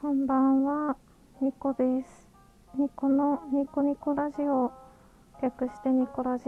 [0.00, 0.96] こんばんは、
[1.42, 2.30] ニコです。
[2.78, 4.72] ニコのニコニコラジオ、
[5.42, 6.44] 略してニコラジ、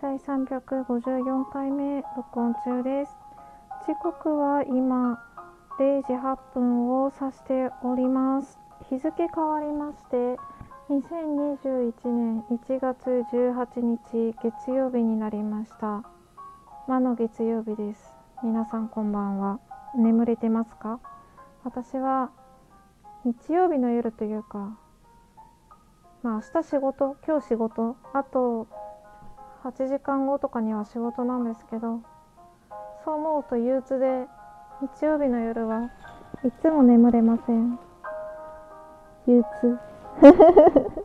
[0.00, 3.16] 第354回目録音中です。
[3.88, 5.20] 時刻は今、
[5.80, 8.56] 0時8分を指しております。
[8.88, 10.38] 日付変わりまして、
[10.90, 16.04] 2021年1月18日月曜日になりました。
[16.86, 18.16] 魔の月曜日です。
[18.44, 19.58] 皆さんこんばんは。
[19.96, 21.00] 眠れてますか？
[21.64, 22.30] 私は
[23.24, 24.76] 日曜日の夜というか
[26.22, 28.66] まあ明日仕事今日仕事あと
[29.64, 32.00] 8時間後とかには仕事なんですけど
[33.04, 34.26] そう思うと憂鬱で
[34.80, 35.90] 日曜日の夜は
[36.42, 37.78] いつも眠れません。
[39.26, 39.78] 憂鬱。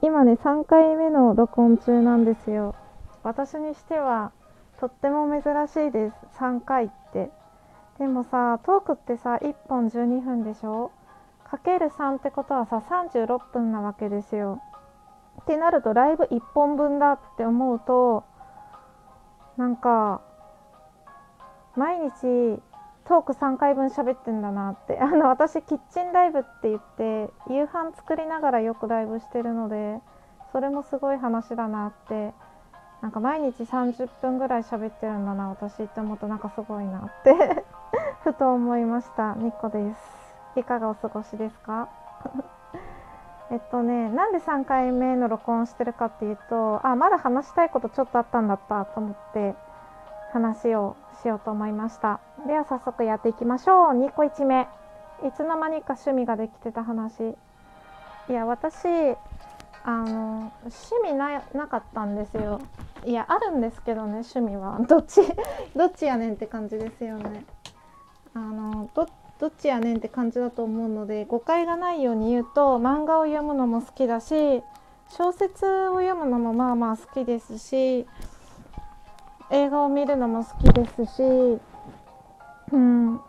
[0.00, 2.74] 今ね3回目の録音中なんですよ。
[3.22, 4.32] 私にしては
[4.78, 6.16] とっても珍しいです。
[6.38, 7.30] 3回って。
[7.98, 10.90] でもさトークってさ1本12分でしょ？
[11.44, 14.60] かける3ってことはさ36分なわけですよ。
[15.42, 18.24] ってなるとライブ1本分だって思うと
[19.56, 20.20] なんか
[21.76, 22.60] 毎日
[23.04, 24.98] トーク3回分喋ってんだなって。
[25.00, 30.00] あの私キッチンライブって言って夕飯作りながらよくライブしてるので
[30.52, 32.34] それもすごい話だなって
[33.02, 37.64] なんか毎日30分ぐらい喋ってるんだな私って思うとなんかすごいなって
[38.24, 39.34] ふと思いました。
[39.34, 40.26] ニッコです。
[40.56, 41.88] いかがお過ごしですか？
[43.50, 49.54] えっとねなんで3回目の録音してるかっていうとあまだ話したいことちょっとあったんだったと思って
[50.32, 52.18] 話をしようと思いました。
[52.46, 53.92] では早速やっていきましょう。
[53.92, 54.68] 2個1目
[55.22, 57.36] いつの間にか趣味ができてた話。
[58.28, 59.16] いや私
[59.88, 62.60] あの趣味ななかったんですよ。
[63.04, 64.80] いやあるんですけどね趣味は。
[64.80, 65.20] どっち
[65.76, 67.44] どっちやねんって感じですよね。
[68.34, 69.06] あのど
[69.38, 74.64] どっちやねんって感じだと思うので誤解がないように言うと漫画を読むのも好きだし
[75.10, 78.08] 小説を読むのもまあまあ好きですし
[79.50, 81.22] 映画を見るのも好きですし、
[82.72, 83.20] うん、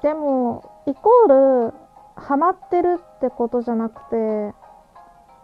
[0.00, 1.74] でもイコール
[2.16, 4.54] ハマってるってことじゃなくて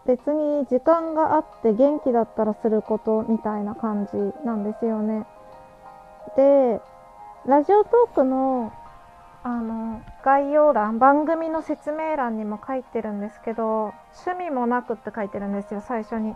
[0.05, 4.11] 別に時間があって元気だったらすることみたいな感じ
[4.45, 5.25] なんですよね。
[6.35, 6.81] で
[7.45, 8.73] ラジオトークの
[9.43, 13.93] あの概要欄番組の説明欄にも書いてるんですけど
[14.25, 16.33] 趣味もなくって書いてるんですよ最初に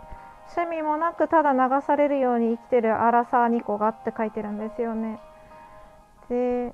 [0.56, 5.18] 趣味もなくただ流されるように生きてるアラサーニコがって書いてるんですよね
[6.28, 6.72] で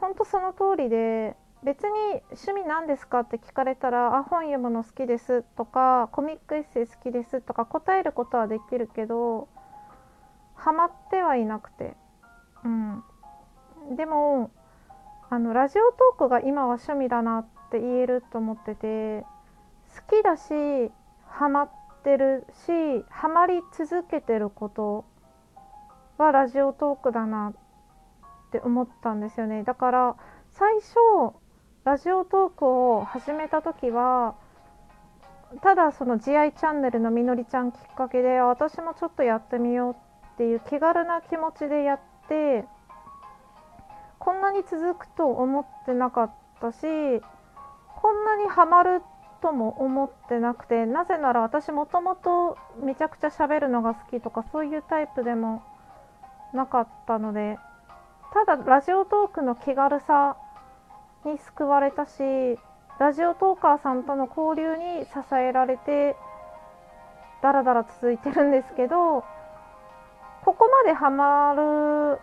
[0.00, 1.34] ほんとその通りで
[1.64, 3.20] 別に趣味何ですか？
[3.20, 9.48] って聞かれたらあ本読むの好きですとかコミックエッセイ好きですとか答えることはできるけど
[10.54, 11.96] ハマってはいなくて。
[12.64, 13.02] うん。
[13.96, 14.50] でも
[15.30, 19.24] あのラジオトークが今は趣味だなって言えると思ってて
[19.96, 20.92] 好きだし
[21.26, 21.70] ハマっ
[22.04, 25.04] てるしハマり続けてること
[26.18, 29.64] はラジオトークだなって思ったんですよね。
[29.64, 30.16] だから
[30.50, 31.34] 最初
[31.84, 34.36] ラジオトークを始めた時は
[35.62, 39.94] ただその GI チャンネルのみのりちゃんきっかけで私もちょっとやってみよう
[40.34, 42.64] っていう気軽な気持ちでやって
[44.20, 49.02] こんなに続くと思ってなかったしこんなにハマる
[49.42, 55.64] とも思ってなくてなぜなら私もともとめちゃくちゃ喋るのが好きとかそういうタイプでも
[56.54, 57.58] なかったので
[58.46, 60.36] ただラジオトークの気軽さ
[61.24, 62.12] に救われたし
[62.98, 66.16] ラジオトーカーさんとの交流に支えられて
[67.42, 69.24] だらだら続いてるんですけど
[70.44, 72.20] ここまでハマる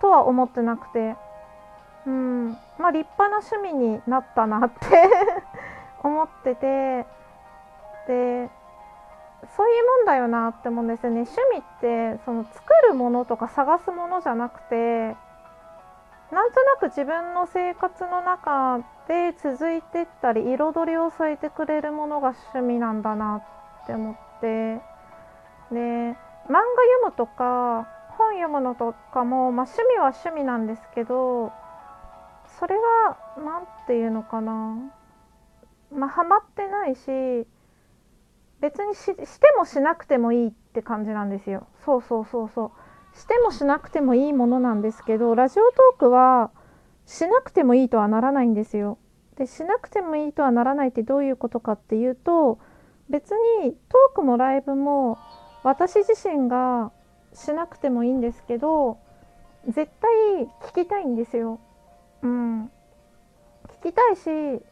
[0.00, 1.16] とは思ってなくて
[2.06, 4.86] うんまあ立派な趣味になったなって
[6.02, 7.06] 思ってて
[8.06, 8.50] で
[9.56, 11.20] そういうもんだよなって思うんですよね。
[11.22, 15.16] 趣味ってその作るものとか探すものじゃなくて
[16.32, 18.78] なんとなく自分の生活の中
[19.08, 23.42] で続いてったり彩りを添えてくれるものが趣味なんだな
[23.82, 24.80] って思って。
[25.70, 25.78] で
[26.48, 26.66] 漫画読
[27.04, 31.52] むとか本読むのとかも、まあ、趣味は趣味なんですけど
[32.58, 34.92] それは何て言うのかな。
[35.92, 37.46] まあハマってないし
[38.60, 41.66] 別にししてもしなくてもいいって感じなんですよ。
[41.84, 42.87] そうそうそうそう。
[43.18, 46.50] してもしなくてもいいものなんですけどラジオトークは
[47.06, 48.98] しなくてもいいとはならないんですよ
[49.36, 52.58] でしなくてもいいとはならないってどういうことかっていうと
[53.10, 55.18] 別にトークもライブも
[55.64, 56.92] 私自身が
[57.32, 58.98] しなくてもいいんですけど
[59.66, 61.60] 絶対聞きたいんですよ。
[62.22, 62.70] うん、聞
[63.90, 64.62] きたいし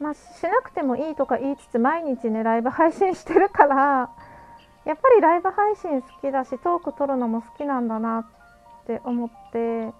[0.00, 4.10] まあ、しなくてもいいとか言いつつ毎日ねライブ配信してるから
[4.84, 8.20] やっぱりライブ配信好きだしトーク撮るのも好きなんだな
[8.82, 9.92] って思って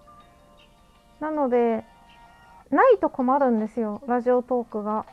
[1.20, 1.84] なので
[2.70, 5.06] ないと困るんですよラジオトークが。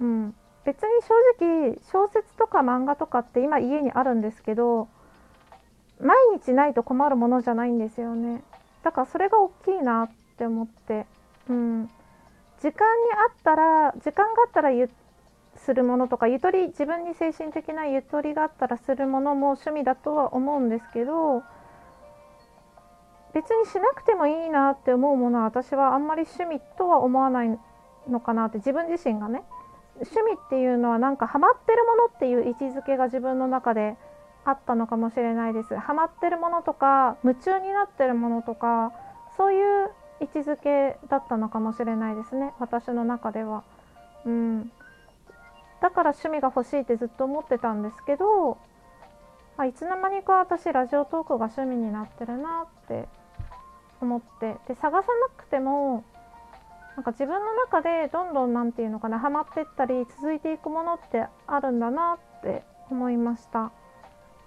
[0.00, 0.34] うん、
[0.64, 4.88] 別に正直小説とか漫画とかって今家にあるんですけど
[6.00, 8.42] 毎日ないと困るものじゃないんですよね。
[8.84, 11.06] だからそれが大きいなって思って。
[11.48, 11.90] うん。
[12.60, 14.88] 時間にあったら時間があったらゆ
[15.58, 21.42] するものとかゆとり自分に精神的なゆとりがあったらするものも趣味だとは思うんですけど
[23.34, 27.58] 別にしなくてもいいなって思うものは私はあんまり趣味とは思わない
[28.08, 29.42] のかなって自分自身がね。
[30.00, 33.96] 趣味っていうのはなんかハマってるものっていう位置づけが自分の中で
[34.44, 35.76] あったのかもしれないです。
[35.76, 38.92] ハマってるものとか夢中になってるものとか
[39.36, 39.90] そういう
[40.20, 42.54] 位置づけだったのかもしれないですね。
[42.58, 43.64] 私の中では。
[44.24, 44.72] うん、
[45.80, 48.58] だから趣味が欲しいってずっと思ってたんですけど
[49.56, 53.08] あいつの間にか私ラジオトークが趣味になってるなって
[54.00, 56.04] 思ってで探さなくても
[56.96, 63.70] なんか自分の中でどんどん何て言うのかなハマってったり続いていくものってあるんだなって思いました。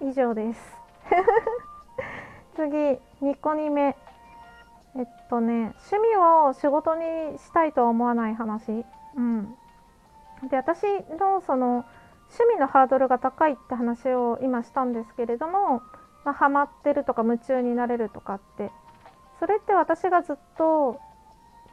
[0.02, 0.76] 以上です。
[2.56, 2.76] 次
[3.22, 3.96] 2個2目。
[4.96, 8.84] えっとね趣味を仕事にしたいとは思わない話。
[9.14, 9.56] うん。
[10.48, 10.84] で私
[11.18, 11.84] のその
[12.30, 15.82] 趣味のハードルが高いって話を今したんですけれども、
[16.24, 18.70] まあ、ハマってるとか夢中になれるとかって。
[19.38, 21.00] それって私がずっと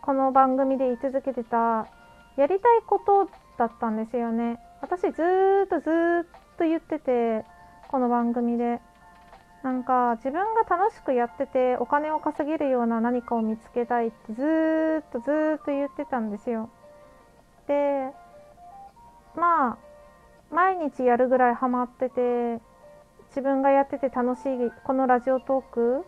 [0.02, 1.88] この番組で言い続けてた
[2.36, 3.30] やりたいこと
[3.60, 4.60] だったんですよね。
[4.82, 5.22] 私ず
[5.66, 5.90] っとず
[6.26, 7.46] っと言ってて
[7.90, 8.82] この番組で。
[9.62, 16.70] なんか自分が楽しくやっててお金を稼げるような何かを見つけたいってずっとずっと言ってたんですよ。
[17.68, 18.14] で
[19.36, 19.78] まあ
[20.52, 22.62] 毎日やるぐらいハマってて
[23.30, 26.06] 自分がやってて楽しいこのラジオトーク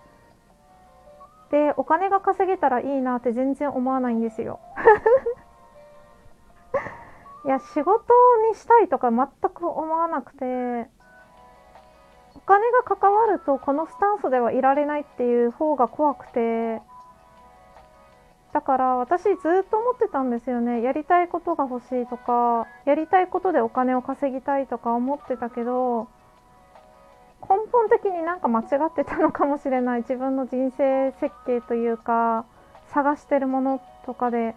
[1.51, 4.61] でお金が稼げたらいいなって全然思わないんですよ。
[7.45, 8.13] いや仕事
[8.49, 10.89] にしたいとか全く思わなくて
[12.35, 16.83] お金が関わるとこのスタンスではいられないっていう方が怖くて
[18.53, 19.35] だから私ずっ
[19.69, 20.81] と思ってたんですよね。
[20.81, 26.07] やりたいことが欲しいとかやりたいことでお金を稼ぎたいとか思ってたけど
[27.41, 30.01] 根本的になんか間違ってたのかもしれない。
[30.01, 32.45] 自分の人生設計というか
[32.87, 34.55] 探してるものとかで。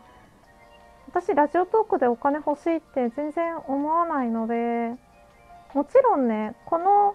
[1.07, 4.97] 私ラジオトークでお金欲しいって全然思わないので
[5.73, 7.15] もちろんねこの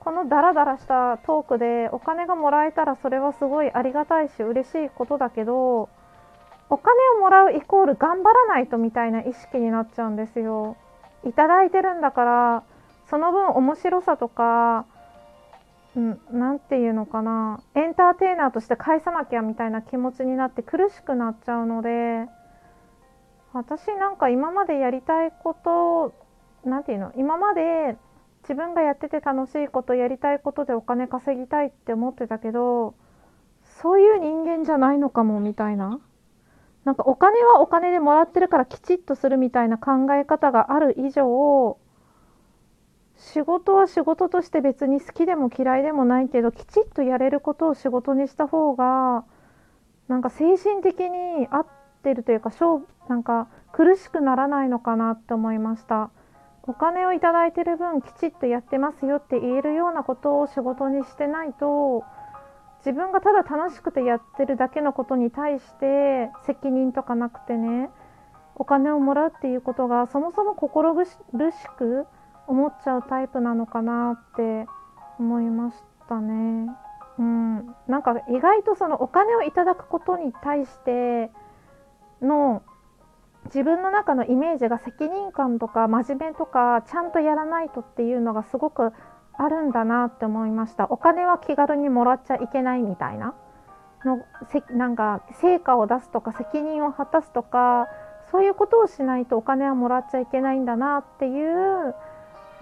[0.00, 5.88] このダラダラしたトークでお金がもらえたらそれはすごいありがたいし嬉しいことだけど
[6.70, 10.76] お金をもらうイコール頑張らないとみたいな意識になっちゃうんですよ。
[11.24, 12.62] いただいてるんだから
[13.10, 14.86] その分面白さとか
[16.30, 22.26] 何て言うのかなエンターテイナーとして返さなきゃみたいな気持ちになって苦しくなっちゃうので
[23.52, 26.14] 私なんか今までやりたいこと
[26.64, 27.96] 何て言うの今まで
[28.48, 32.94] 自分がやってて楽しいことやりたいことでお金稼ぎたいって思ってたけど
[33.82, 36.00] そういう人間じゃないのかもみたいな
[36.86, 41.76] なんかお金はお金でもらってるからきちっとするみたいな考え方がある以上
[43.18, 49.24] 仕事は仕事として別に好きでも嫌いでもないけどきちっとやれることを仕事にした方が
[50.08, 51.66] なんか精神的に合っ
[52.02, 52.50] てるというか
[53.10, 56.10] なんか苦しくならないのかなって思いました。
[56.68, 62.04] お金をいただいてる分きちっとやってますよって言えるようなことを仕事にしてないと
[62.84, 67.88] 自分がただ楽しくてやってるだけのことに対して責任とかなくてね
[68.54, 71.16] お金をもらうっていうことがそもそも心苦し
[71.78, 72.06] く
[72.46, 74.66] 思っちゃうタイプなのかなって
[75.18, 75.76] 思いまし
[76.08, 76.70] たね。
[77.18, 81.30] うん、なんか意外とそのお金をいただくことに対して
[82.22, 82.62] の
[83.48, 88.92] 自分の中のイメージが責任感とか真面目とかちゃんとやらないとっていうのがすごく
[89.34, 90.86] あるんだなって思いました。
[90.90, 93.34] お金は気軽にもらっちゃいけないみたいな。
[94.04, 97.88] のせなんか成果を出すとか責任を果たすとか
[98.30, 101.94] そういうことをしないとお金はもらっちゃいけないんだなっていう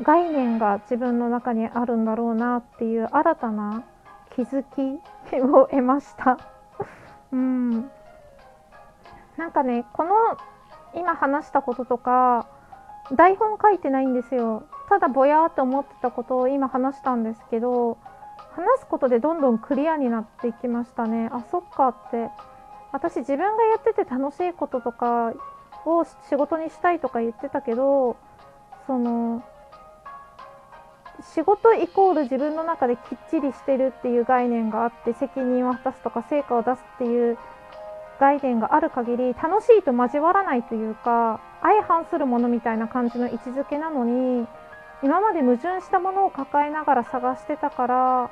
[0.03, 3.85] 概念が自分の中にあるんだろうなっていう新たな
[4.35, 6.39] 気づきを得ました。
[7.33, 7.91] うん。
[9.37, 10.13] なんかねこの
[10.97, 12.49] 今話したこととか
[13.15, 14.65] 台本書いてないんですよ。
[14.89, 17.99] ただぼやーって思ってたことを今話したんですけど
[18.53, 21.29] 話すことでどんどんクリアになっていきましたね。
[21.33, 22.31] あそっかって。
[22.93, 25.35] 私自分がやってて楽しいこととか
[25.85, 28.17] を仕事にしたいとか言ってたけど
[28.87, 29.45] その
[31.35, 37.39] 仕事イコール自分の中できっちりしてるっていう概念があって責任を果たすとか成果を出すっていう
[38.21, 44.47] 概念がある限り楽しいと交わらないというか相反するものみたいな感じの位置づけなのに
[45.03, 48.31] 今まで矛盾したものを抱えながら探してたから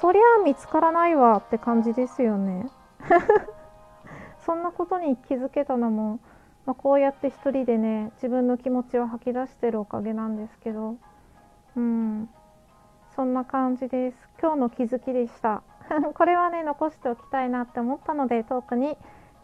[0.00, 2.70] そりゃ見つからないわって感じですよね。
[4.46, 6.20] そんなことに気づけたのも、
[6.66, 10.96] まあ、こうやって一人でね自分の気持ちを吐き出してるおかげなんですけど
[11.76, 12.28] うん。
[13.14, 14.16] そんな感じです。
[14.40, 15.62] 今日の気づきでした。
[16.14, 18.96] これはね残しておきたいなって思ったのでトークに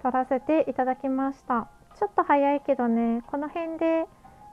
[0.02, 1.68] 取らせていただきました。
[1.96, 4.06] ちょっと早いけどねこの辺で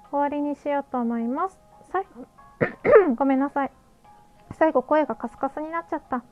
[0.09, 1.59] 終わりにしようと思います。
[1.91, 2.25] 最後
[3.15, 3.71] ごめんなさい。
[4.53, 6.23] 最後声がカスカスになっちゃった。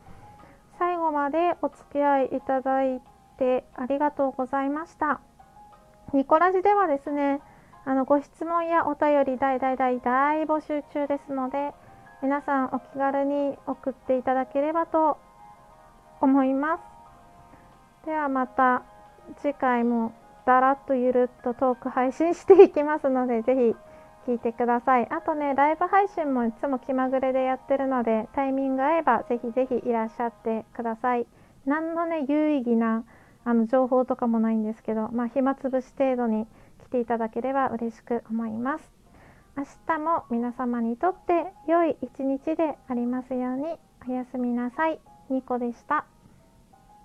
[0.80, 3.02] 最後までお付き合いいただい
[3.38, 5.20] てありがとうございました。
[6.14, 7.42] ニコラジではですね
[7.86, 11.74] あのご質問やお便り大大大大募集中ですので
[12.22, 15.18] 皆さんお気軽に送っていただければと
[16.24, 18.06] 思います。
[18.06, 18.84] ではまた
[19.42, 20.14] 次回も
[20.46, 23.76] だらっとゆるっとトーク配信していきますのでぜ
[24.26, 25.08] ひ聞いてください。
[25.10, 31.28] あとねライブ配信もいつも気まぐれでやってるのでタイミング合えばぜひぜひいらっしゃってください。
[31.66, 33.04] 何のね有意義な
[33.44, 36.48] あの情報とかもないんですけどまあ暇つぶし程度に
[36.86, 38.92] 来ていただければ嬉しく思います。
[39.58, 43.76] 明日も皆様にとって良い一日でありますように
[44.08, 45.00] おやすみなさい。
[45.30, 46.06] ニコでした。